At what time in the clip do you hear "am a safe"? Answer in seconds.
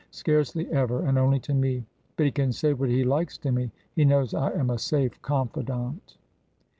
4.53-5.21